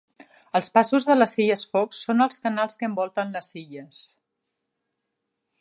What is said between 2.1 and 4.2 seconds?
els canals que envolten les illes.